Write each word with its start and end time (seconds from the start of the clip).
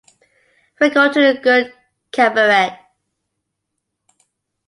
We'll 0.79 0.89
go 0.89 1.13
to 1.13 1.25
a 1.29 1.39
good 1.39 1.75
cabaret. 2.11 2.79